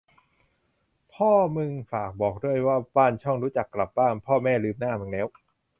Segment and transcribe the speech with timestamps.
[1.13, 5.27] พ่อมึงฝากบอกด้วย ว่าบ้านช่องรู้จักกลับบ้าง พ่อแม่ลืมหน้ามึงแล้ว